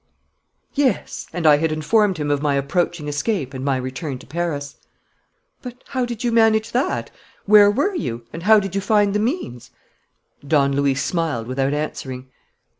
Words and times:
"Yes; 0.73 1.27
and 1.31 1.45
I 1.45 1.57
had 1.57 1.71
informed 1.71 2.17
him 2.17 2.31
of 2.31 2.41
my 2.41 2.55
approaching 2.55 3.07
escape 3.07 3.53
and 3.53 3.63
my 3.63 3.77
return 3.77 4.17
to 4.17 4.25
Paris." 4.25 4.77
"But 5.61 5.83
how 5.89 6.05
did 6.07 6.23
you 6.23 6.31
manage 6.31 6.71
it? 6.73 7.11
Where 7.45 7.69
were 7.69 7.93
you? 7.93 8.25
And 8.33 8.41
how 8.41 8.59
did 8.59 8.73
you 8.73 8.81
find 8.81 9.13
the 9.13 9.19
means?..." 9.19 9.69
Don 10.53 10.73
Luis 10.73 11.03
smiled 11.03 11.45
without 11.45 11.75
answering. 11.75 12.31